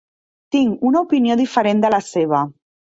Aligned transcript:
Tinc 0.55 0.81
una 0.91 1.05
opinió 1.07 1.37
diferent 1.45 1.87
de 1.87 1.95
la 1.99 2.05
seva. 2.11 2.45